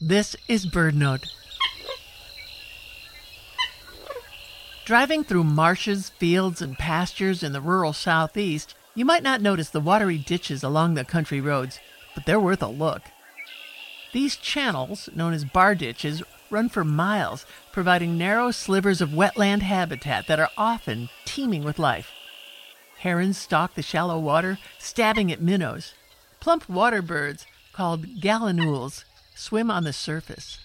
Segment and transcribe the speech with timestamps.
[0.00, 1.24] This is BirdNote.
[4.84, 9.80] Driving through marshes, fields, and pastures in the rural southeast, you might not notice the
[9.80, 11.78] watery ditches along the country roads,
[12.14, 13.02] but they're worth a look.
[14.12, 20.26] These channels, known as bar ditches, run for miles, providing narrow slivers of wetland habitat
[20.26, 22.10] that are often teeming with life.
[22.98, 25.94] Herons stalk the shallow water, stabbing at minnows.
[26.40, 29.04] Plump water birds, called gallinules,
[29.34, 30.58] swim on the surface.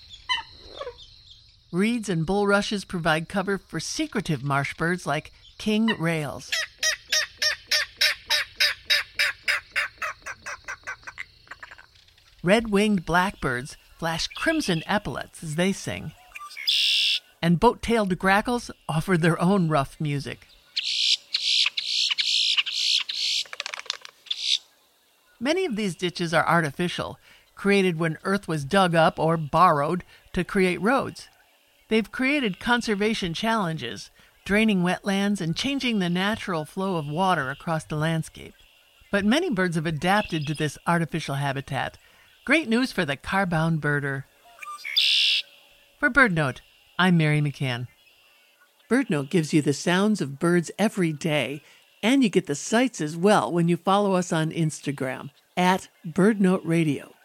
[1.72, 6.50] Reeds and bulrushes provide cover for secretive marsh birds like king rails.
[12.42, 16.14] Red winged blackbirds flash crimson epaulets as they sing.
[17.42, 20.48] And boat tailed grackles offer their own rough music.
[25.40, 27.18] Many of these ditches are artificial,
[27.60, 31.28] created when earth was dug up or borrowed to create roads.
[31.90, 34.12] They've created conservation challenges,
[34.46, 38.54] draining wetlands and changing the natural flow of water across the landscape.
[39.12, 41.98] But many birds have adapted to this artificial habitat.
[42.46, 44.24] Great news for the car-bound birder.
[46.00, 46.60] For BirdNote,
[46.98, 47.88] I'm Mary McCann.
[48.90, 51.62] BirdNote gives you the sounds of birds every day,
[52.02, 56.62] and you get the sights as well when you follow us on Instagram at BirdNote
[56.64, 57.16] Radio.